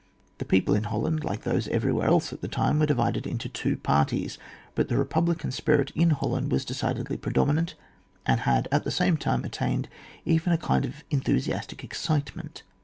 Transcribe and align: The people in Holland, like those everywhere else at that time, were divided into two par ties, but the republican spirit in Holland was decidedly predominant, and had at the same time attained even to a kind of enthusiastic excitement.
The 0.39 0.45
people 0.45 0.73
in 0.73 0.85
Holland, 0.85 1.23
like 1.23 1.43
those 1.43 1.67
everywhere 1.67 2.07
else 2.07 2.33
at 2.33 2.41
that 2.41 2.51
time, 2.51 2.79
were 2.79 2.87
divided 2.87 3.27
into 3.27 3.47
two 3.47 3.77
par 3.77 4.03
ties, 4.03 4.39
but 4.73 4.87
the 4.87 4.97
republican 4.97 5.51
spirit 5.51 5.91
in 5.93 6.09
Holland 6.09 6.51
was 6.51 6.65
decidedly 6.65 7.17
predominant, 7.17 7.75
and 8.25 8.39
had 8.39 8.67
at 8.71 8.83
the 8.83 8.89
same 8.89 9.15
time 9.15 9.45
attained 9.45 9.89
even 10.25 10.53
to 10.53 10.57
a 10.57 10.67
kind 10.67 10.85
of 10.85 11.03
enthusiastic 11.11 11.83
excitement. 11.83 12.63